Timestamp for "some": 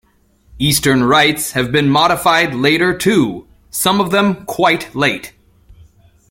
3.69-4.01